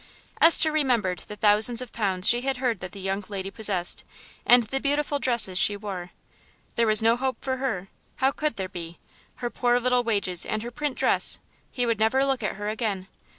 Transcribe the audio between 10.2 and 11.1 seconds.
and her print